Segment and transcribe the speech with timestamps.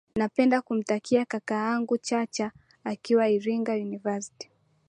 [0.15, 2.51] napenda kumtakia kakangu chacha
[2.83, 4.49] akiwa iringa university